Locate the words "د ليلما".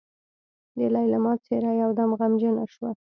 0.77-1.33